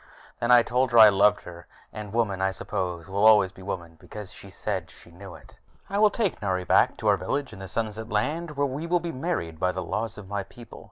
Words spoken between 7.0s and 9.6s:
our village in the Sunset Land, where we will be married